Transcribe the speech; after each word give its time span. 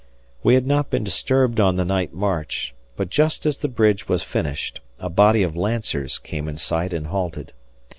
We 0.41 0.55
had 0.55 0.65
not 0.65 0.89
been 0.89 1.03
disturbed 1.03 1.59
on 1.59 1.75
the 1.75 1.85
night 1.85 2.11
march, 2.11 2.73
but 2.95 3.11
just 3.11 3.45
as 3.45 3.59
the 3.59 3.67
bridge 3.67 4.09
was 4.09 4.23
finished 4.23 4.79
a 4.97 5.09
body 5.11 5.43
of 5.43 5.55
lancers 5.55 6.17
came 6.17 6.47
in 6.49 6.57
sight 6.57 6.91
and 6.91 7.05
halted. 7.05 7.53